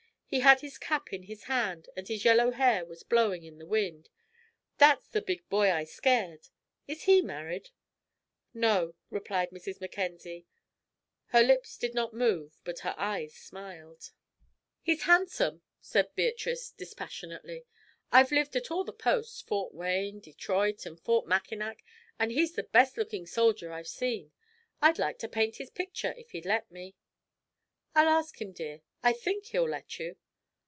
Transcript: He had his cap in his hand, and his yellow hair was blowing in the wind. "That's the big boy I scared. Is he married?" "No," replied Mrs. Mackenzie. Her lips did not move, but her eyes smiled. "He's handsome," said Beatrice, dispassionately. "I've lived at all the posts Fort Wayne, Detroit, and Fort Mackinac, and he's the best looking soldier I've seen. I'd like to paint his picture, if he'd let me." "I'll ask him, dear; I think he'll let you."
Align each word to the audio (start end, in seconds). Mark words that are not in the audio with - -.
He 0.33 0.39
had 0.39 0.61
his 0.61 0.77
cap 0.77 1.11
in 1.11 1.23
his 1.23 1.43
hand, 1.43 1.89
and 1.97 2.07
his 2.07 2.23
yellow 2.23 2.51
hair 2.51 2.85
was 2.85 3.03
blowing 3.03 3.43
in 3.43 3.57
the 3.57 3.65
wind. 3.65 4.07
"That's 4.77 5.09
the 5.09 5.21
big 5.21 5.49
boy 5.49 5.69
I 5.73 5.83
scared. 5.83 6.47
Is 6.87 7.03
he 7.03 7.21
married?" 7.21 7.71
"No," 8.53 8.95
replied 9.09 9.49
Mrs. 9.49 9.81
Mackenzie. 9.81 10.45
Her 11.31 11.43
lips 11.43 11.77
did 11.77 11.93
not 11.93 12.13
move, 12.13 12.61
but 12.63 12.79
her 12.79 12.95
eyes 12.97 13.33
smiled. 13.35 14.11
"He's 14.81 15.01
handsome," 15.03 15.63
said 15.81 16.15
Beatrice, 16.15 16.69
dispassionately. 16.71 17.65
"I've 18.09 18.31
lived 18.31 18.55
at 18.55 18.71
all 18.71 18.85
the 18.85 18.93
posts 18.93 19.41
Fort 19.41 19.73
Wayne, 19.73 20.21
Detroit, 20.21 20.85
and 20.85 20.97
Fort 20.97 21.27
Mackinac, 21.27 21.83
and 22.17 22.31
he's 22.31 22.53
the 22.53 22.63
best 22.63 22.95
looking 22.97 23.25
soldier 23.25 23.73
I've 23.73 23.89
seen. 23.89 24.31
I'd 24.81 24.97
like 24.97 25.19
to 25.19 25.27
paint 25.27 25.57
his 25.57 25.69
picture, 25.69 26.13
if 26.17 26.31
he'd 26.31 26.45
let 26.45 26.71
me." 26.71 26.95
"I'll 27.93 28.07
ask 28.07 28.39
him, 28.41 28.53
dear; 28.53 28.79
I 29.03 29.11
think 29.13 29.45
he'll 29.47 29.67
let 29.67 29.99
you." 29.99 30.15